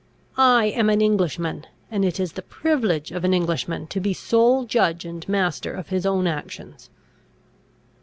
I 0.35 0.65
am 0.65 0.89
an 0.89 0.99
Englishman, 0.99 1.67
and 1.91 2.03
it 2.03 2.19
is 2.19 2.31
the 2.31 2.41
privilege 2.41 3.11
of 3.11 3.23
an 3.23 3.35
Englishman 3.35 3.85
to 3.89 3.99
be 3.99 4.15
sole 4.15 4.65
judge 4.65 5.05
and 5.05 5.29
master 5.29 5.73
of 5.75 5.89
his 5.89 6.07
own 6.07 6.25
actions." 6.25 6.89